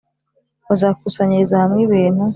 [0.67, 2.23] Bazakusanyiriza hamwe ibintu